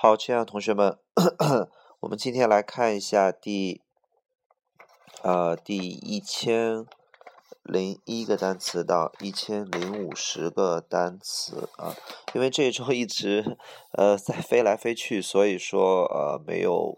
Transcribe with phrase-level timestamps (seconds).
[0.00, 0.96] 好，亲爱的同学们，
[1.98, 3.82] 我们今天来看一下第
[5.22, 6.86] 呃第一千
[7.64, 11.96] 零一个单词到一千零五十个单词啊。
[12.32, 13.58] 因为这一周一直
[13.90, 16.96] 呃在飞来飞去，所以说呃没有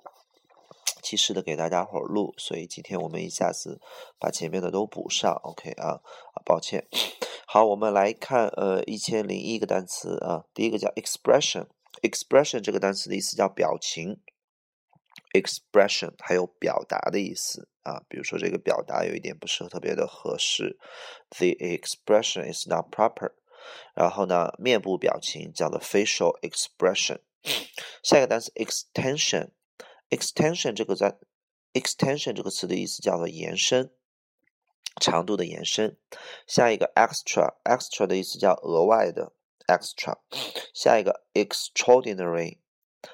[1.00, 3.80] 及时的给大家伙儿录，所以今天我们一下子
[4.18, 5.32] 把前面的都补上。
[5.42, 6.02] OK 啊
[6.34, 6.86] 啊，抱歉。
[7.48, 11.68] 好，我们来看呃一千零一个单词啊，第一个叫 expression。
[12.02, 14.20] Expression 这个单词的意思叫表情
[15.32, 18.02] ，expression 还有表达的意思啊。
[18.08, 20.78] 比如说这个表达有一点不是特别的合适
[21.30, 23.32] ，the expression is not proper。
[23.94, 27.20] 然后呢，面部表情叫做 facial expression。
[28.02, 31.18] 下一个单词 extension，extension 这个在
[31.74, 33.92] extension 这个词的意思叫做延伸，
[35.00, 35.98] 长度的延伸。
[36.46, 39.34] 下一个 extra，extra 的意思叫额外的。
[39.66, 40.18] extra，
[40.74, 42.58] 下一个 extraordinary，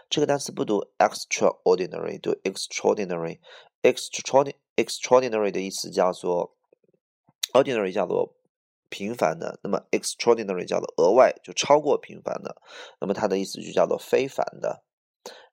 [0.09, 3.41] 这个单词不读 extraordinary，读 extraordinary。
[3.83, 6.57] extraordinary extraordinary 的意思叫做
[7.53, 8.35] ordinary 叫做
[8.89, 12.61] 平凡的，那么 extraordinary 叫做额外，就超过平凡的，
[13.01, 14.83] 那么它的意思就叫做非凡的。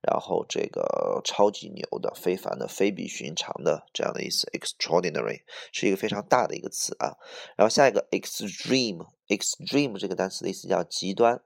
[0.06, 7.16] 然后这个超级牛的、非凡的、非比寻常的这样的意思，extraordinary 是一个非常大的一个词啊。
[7.56, 11.42] 然后下一个 extreme，extreme 这个单词的意思叫极端。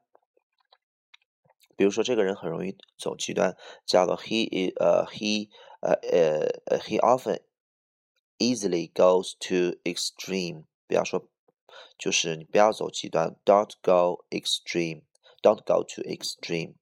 [1.76, 3.56] 比如说这个人很容易走极端，
[3.86, 5.50] 叫做 he 呃 he
[5.82, 5.94] 呃
[6.66, 7.42] 呃 he often
[8.40, 10.64] easily goes to extreme。
[10.88, 11.30] 不要说
[12.00, 16.74] 就是你不要走极端，don't go extreme，don't go to extreme。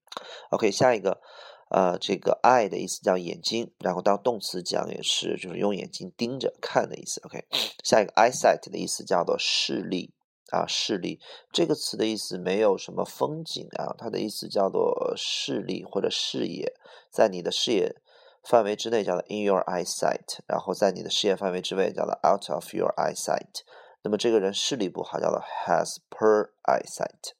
[0.51, 1.21] OK，下一个。
[1.71, 7.19] 呃，这个 eye 的意思叫眼睛，然后当动词讲也是，就是用眼睛盯着看的意思。
[7.25, 7.43] OK，
[7.83, 10.13] 下一个 eyesight 的意思叫做视力
[10.51, 11.19] 啊，视力
[11.51, 16.71] 这个词的意思没有什么风景啊，它的意思叫做视力或者视野，
[17.11, 17.95] 在你的视野
[18.43, 23.63] 范围之内叫做 in your eyesight，然后在你的视野范围之外叫做 out of your eyesight。
[24.03, 27.33] 那么这个人视力不好叫做 has poor eyesight。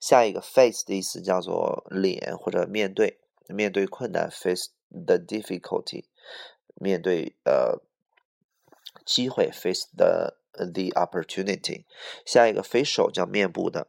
[0.00, 3.20] 下一个 face 的意思叫做脸或者面对。
[3.54, 6.04] 面对困难，face the difficulty；
[6.74, 7.82] 面对呃
[9.04, 11.84] 机会，face the the opportunity。
[12.24, 13.88] 下一个 facial 叫面部的，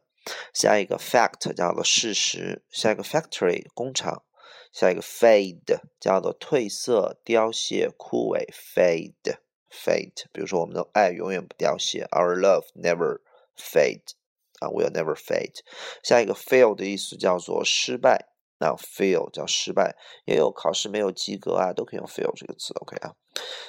[0.54, 4.24] 下一个 fact 叫做事实，下一个 factory 工厂，
[4.72, 9.38] 下一个 fade 叫做褪色、凋谢、枯萎，fade
[9.70, 10.24] fade。
[10.32, 13.20] 比如说我们的爱永远不凋谢，our love never
[13.56, 14.12] fade
[14.60, 15.60] 啊，will never fade。
[16.02, 18.28] 下一个 fail 的意思叫做失败。
[18.60, 22.74] 那 fail 叫失败，也有考试没有及格啊，都可以用 fail 这个词。
[22.74, 23.14] OK 啊，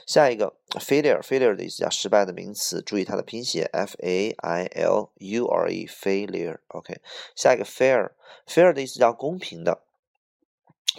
[0.05, 6.59] 下一个 failure，failure 的意思叫失败的名词，注意它的拼写 f a i l u r e，failure。
[6.67, 6.99] OK，
[7.35, 9.81] 下一个 fair，fair 的意思叫公平的，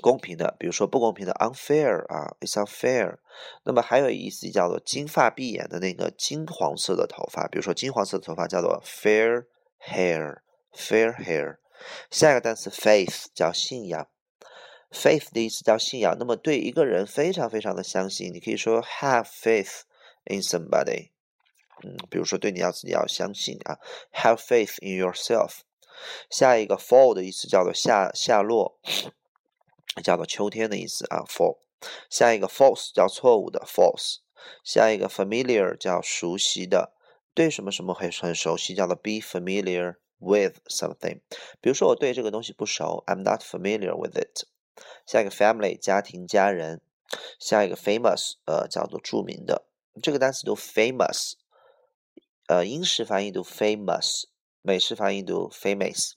[0.00, 3.19] 公平的，比如说不公平的 unfair 啊，it's unfair。
[3.64, 9.44] 那么还有意思叫做金发碧眼的那个金黄色的头发，比如说金黄色的头发叫做 fair
[9.82, 11.58] hair，fair hair。
[12.10, 14.09] 下一个单词 faith 叫信仰
[14.91, 16.16] ，faith 的意思叫信仰。
[16.19, 19.82] 那么对一个人非常非常的相信，你可以说 have faith
[20.25, 21.10] in somebody。
[21.82, 23.78] 嗯，比如说对你要自己要相信啊
[24.12, 25.60] ，have faith in yourself。
[26.31, 28.78] 下一个 fall 的意思叫做下下落，
[30.03, 31.59] 叫做秋天的意思啊，fall。
[32.09, 34.19] 下一个 false 叫错误的 false。
[34.64, 36.93] 下一个 familiar 叫熟悉的，
[37.34, 39.97] 对什么什么很很熟悉，叫做 be familiar。
[40.22, 41.20] With something，
[41.60, 44.46] 比如说我对这个东西不熟，I'm not familiar with it。
[45.04, 46.80] 下一个 family 家庭家人，
[47.38, 49.66] 下一个 famous 呃叫做著名的，
[50.02, 51.34] 这个单词读 famous，
[52.46, 54.24] 呃英式发音读 famous，
[54.62, 56.12] 美式发音读 famous，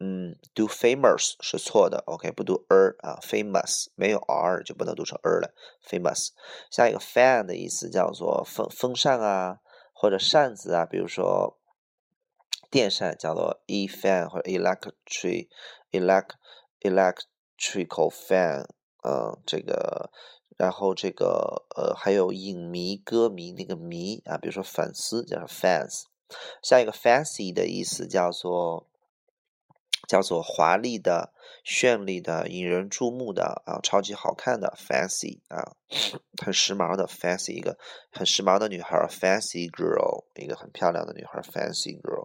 [0.00, 5.54] 嗯读 famous 是错的，OK 不读 er 啊 famous 没有 r 就不能读成 er 了
[5.86, 6.30] ，famous。
[6.70, 9.58] 下一个 fan 的意思叫做风风扇啊
[9.92, 11.57] 或者扇子啊，比如说。
[12.70, 15.48] 电扇叫做 e fan 或者 electric
[15.92, 16.30] elect
[16.80, 18.66] electrical fan，
[19.02, 20.10] 嗯，这个，
[20.56, 26.04] 然后这个呃还有影迷歌迷那个迷啊，比如说粉丝叫做 fans，
[26.62, 28.86] 下一个 fancy 的意思叫做。
[30.06, 31.34] 叫做华丽的、
[31.66, 35.76] 绚丽的、引人注目的啊，超级好看的 fancy 啊，
[36.42, 37.76] 很时髦的 fancy 一个
[38.10, 42.17] 很时髦的女孩 fancy girl 一个很漂亮的女孩 fancy girl。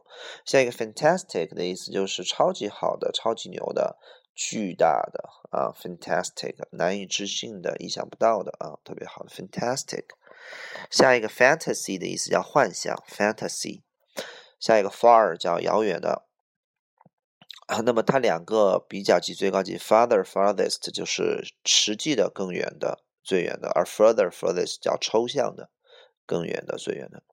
[0.45, 3.97] 下一个 fantastic 的意思就是超级好的、超级牛的、
[4.35, 10.05] 巨大的啊 fantastic 难以置信的、意想不到的啊，特别好的 fantastic。
[10.89, 13.81] 下一个 fantasy 的意思叫幻想 fantasy。
[14.59, 16.27] 下一个 far 叫遥远的。
[17.67, 25.69] 啊，那么它两个比较级最高级，farther farthest 就是实际的更远的最远的，而 further furthest 叫抽象的
[26.25, 27.23] 更远的最远的。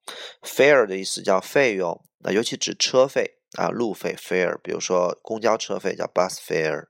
[0.43, 6.87] Fair 的意思叫费用，那尤其指车费啊，路费 Fair，比如说公交车费叫 bus fare。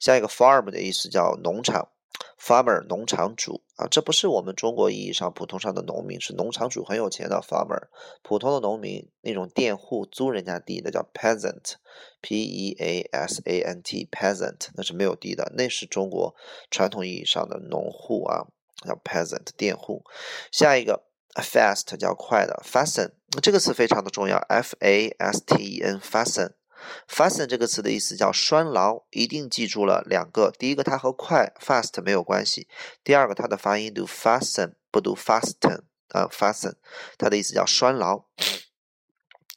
[0.00, 1.90] 下一个 farm 的意思叫农场。
[2.36, 7.88] farmer 农场主啊，这不是我们中国意义上普通上的农民，是农场主很有钱的 farmer。
[8.22, 16.34] 普通的农民那种佃户租人家地的叫 peasant，p e a s a n t peasant，那是没有地的，那是中国
[16.70, 18.46] 传统意义上的农户啊，
[18.84, 20.02] 叫 peasant 佃户。
[20.50, 21.04] 下一个
[21.34, 26.52] fast 叫快的，fasten 这个词非常的重要，f a s t e n fasten。
[27.08, 30.52] fasten 这个词的意思叫拴牢，一定记住了两个。
[30.58, 32.66] 第一个，它和快 fast 没有关系；
[33.02, 36.74] 第二个，它的发音读 fasten，不读 fasten 啊，fasten，
[37.18, 38.24] 它的意思叫拴牢。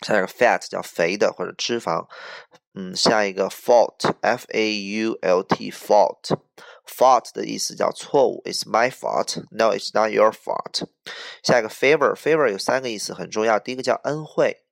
[0.06, 2.08] 下一个 fat 叫肥的或者脂肪。
[2.74, 6.38] 嗯，下一个 fault f a u l t fault
[6.88, 9.44] fault 的意思叫错误，It's my fault.
[9.52, 10.88] No, it's not your fault.
[11.44, 14.64] 下一个 favor favor 有三个意思很重要，第一个叫恩惠。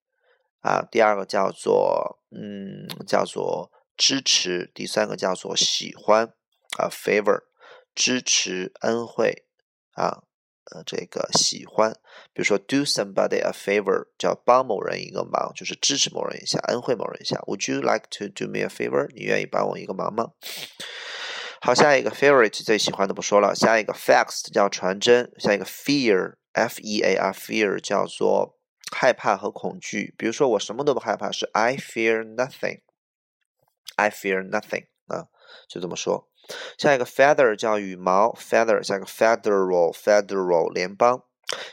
[0.62, 6.34] 啊，第二个叫做嗯，叫做支持；第三个叫做喜欢
[6.78, 7.44] 啊，favor，
[7.96, 9.46] 支持、恩惠
[9.94, 10.24] 啊，
[10.72, 11.94] 呃，这个喜欢。
[12.34, 17.38] 比如说，do somebody a favor，叫帮某人一个忙，就是支持某人一下，恩惠某人一下。
[17.48, 19.08] Would you like to do me a favor？
[19.16, 20.34] 你愿意帮我一个忙吗？
[21.62, 28.56] 好，下一个 favorite 最喜欢的不说了，下一个 fact 叫传真，下一个 fear，f e a r，fear 叫做。
[28.92, 35.28] 害怕和恐惧，比如说我什么都不害怕，是 I fear nothing，I fear nothing 啊，
[35.68, 36.28] 就这么说。
[36.76, 41.24] 下一个 feather 叫羽毛，feather 下一个 federal，federal 联邦。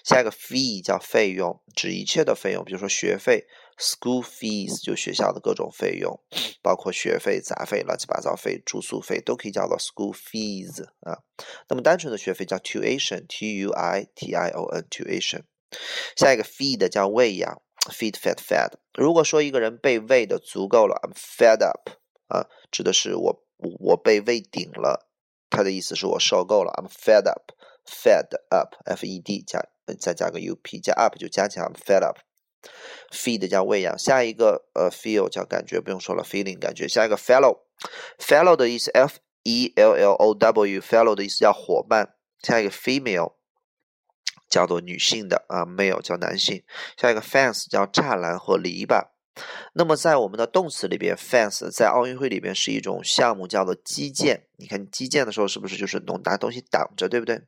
[0.04, 3.46] 下一个 fee 叫费用，指一切的费用，比如说学费
[3.78, 6.20] ，school fees 就学校的各种费用，
[6.62, 11.18] 包括学费、杂费、乱七八糟费、住宿费都可以叫做 school fees 啊。
[11.68, 15.42] 那么单纯的学费叫 tuition，t u i t i o n，tuition。
[16.16, 18.72] 下一个 feed 叫喂养，feed fed fed。
[18.94, 21.90] 如果说一个人被喂的足够了，I'm fed up
[22.28, 25.08] 啊，指的是我我被喂顶了，
[25.50, 29.60] 它的意思是我受够了，I'm fed up，fed up，f e d 加
[29.98, 32.18] 再加个 u p 加 up 就加起来 I'm fed up。
[33.10, 36.86] Feed 叫喂养，下一个呃 feel 叫感觉，不用说了，feeling 感觉。
[36.88, 42.14] 下一个 fellow，fellow 的意思 f e l l o w，fellow 的意思叫伙伴。
[42.42, 43.34] 下一个 female。
[44.48, 46.62] 叫做女性的啊，male 叫男性。
[46.96, 49.02] 下一个 fence 叫栅栏或篱笆。
[49.74, 54.46] 那么在我们的动词里边，fence 在奥运会里边是一种项目，叫做击剑。
[54.56, 57.42] 你看击剑的时候是不是就是弄拿东西挡着，对不对？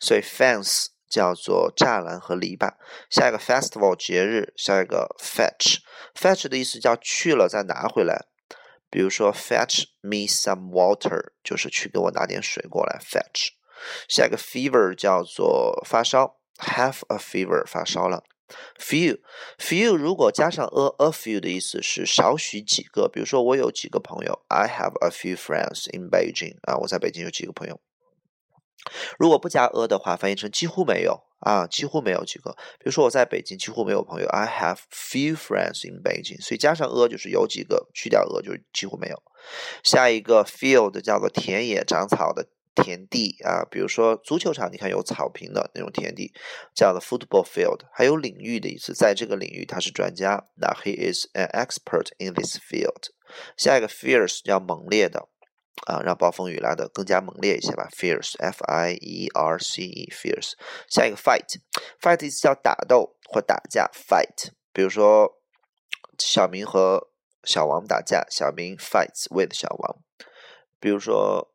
[0.00, 2.74] 所以 fence 叫做栅栏和篱笆。
[3.10, 4.52] 下一个 festival 节日。
[4.56, 8.26] 下一个 fetch，fetch 的意思叫去了再拿回来。
[8.90, 12.98] 比如说 fetch me some water 就是去给我拿点水过来。
[13.00, 13.48] fetch。
[14.08, 16.36] 下一个 fever 叫做发烧。
[16.58, 18.24] Have a fever，发烧了。
[18.80, 23.06] Few，few 如果加上 a a few 的意思是少许几个。
[23.06, 26.56] 比如说我有几个朋友，I have a few friends in Beijing。
[26.62, 27.80] 啊，我在北京有几个朋友。
[29.18, 32.52] 如果不加 a 的话，翻译成几乎没有啊，几乎没有几个。
[32.78, 36.40] 比如说我在北京几乎没有朋友，I have few friends in Beijing。
[36.42, 39.22] 所以加上 a 就是有几个，去掉 a 就几乎没有。
[39.82, 42.48] 下一个 field 叫做田野长草的。
[42.80, 46.32] 田地啊，比如说足球场，你看有草坪的那种田地，
[46.76, 53.10] 叫做 football field，还有领域的意思，在这个领域他是专家，那 he is an expert in this field。
[53.56, 55.26] 下一个 fierce 叫猛烈的
[55.86, 60.52] 啊，让暴风雨来的更加猛烈一些吧，fierce，f i e r c e，fierce。
[60.88, 64.50] 下一个 fight，fight 意思叫打斗或打架，fight。
[64.72, 65.38] 比如说
[66.18, 67.08] 小明和
[67.44, 69.96] 小王打架，小明 fights with 小王。
[70.80, 71.52] 比如说。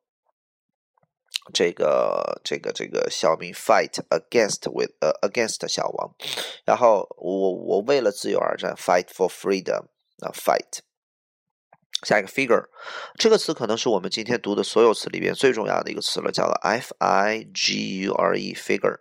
[1.53, 6.15] 这个这个这个小明 fight against with 呃 against 小王，
[6.63, 9.87] 然后我我为了自由而战 fight for freedom
[10.21, 10.79] 啊 fight。
[12.03, 12.63] 下一个 figure
[13.17, 18.99] 这个词可能是我们今天读的所有词里边最重要的一个词了，叫做 f i g u r e figure。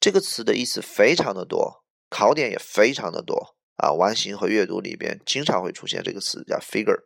[0.00, 7.00] 这个词的意思非常的多，考点也非常的多啊，完形和阅读里边经常会出现这个词叫 figure。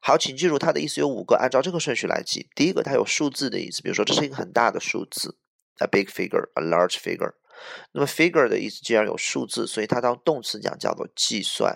[0.00, 2.48] 好，请记住它的意思有五个，按照这个顺序来记。
[2.54, 5.36] 第一个，它有数字的意思，比如说这是一个很大的数字
[5.78, 7.32] ，a big figure，a large figure。
[7.92, 11.74] 那么 figure 的意思既然有数字，所以它当动词讲叫做计算。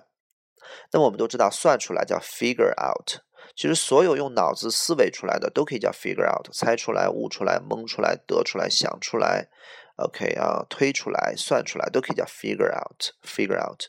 [0.92, 3.20] 那么我们都知道，算出来叫 figure out。
[3.54, 9.48] 其实所有用脑子思维出来的都可以叫 figure out，猜出来、悟出来、蒙出来、得出来、想出来
[9.96, 13.84] ，OK 啊，推出来、算出来都可以叫 figure out，figure out。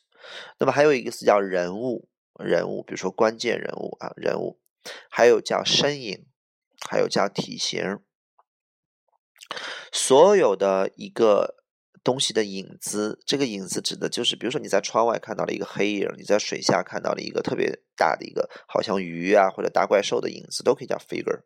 [0.60, 2.10] 那么还有一个词叫人物。
[2.40, 4.60] 人物，比如说关键人物啊，人物，
[5.08, 6.26] 还有叫身影，
[6.90, 8.00] 还有叫体型，
[9.92, 11.63] 所有的一个
[12.04, 21.42] 东西的影子，这个影子指的就是，比如说你在窗外看到了一个黑影，你在水下看到了一个特别大的一个，好像鱼啊或者大怪兽的影子，都可以叫 figure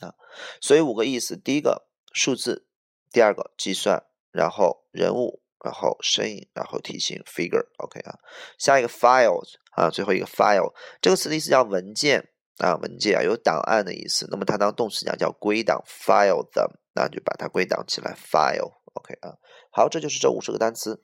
[0.00, 0.14] 啊。
[0.60, 2.66] 所以五个意思：第一个数字，
[3.10, 5.40] 第二个计算，然后人物。
[5.64, 8.18] 然后身影，然后体型，figure，OK 啊，
[8.58, 10.70] 下一个 files 啊，最后一个 file
[11.00, 14.28] 这个词的意思叫文件啊，文件啊，有档案的意思。
[14.30, 19.38] 那么它当动词讲叫归档，file them，那就把它归档起来，file OK 啊。
[19.70, 21.00] 好，这就是这五十个单词。